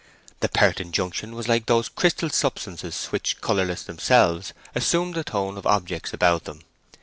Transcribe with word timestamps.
The 0.39 0.49
pert 0.49 0.79
injunction 0.81 1.35
was 1.35 1.47
like 1.47 1.67
those 1.67 1.87
crystal 1.87 2.31
substances 2.31 3.05
which, 3.11 3.39
colourless 3.39 3.83
themselves, 3.83 4.51
assume 4.73 5.11
the 5.11 5.23
tone 5.23 5.59
of 5.59 5.67
objects 5.67 6.11
about 6.11 6.45
them. 6.45 6.61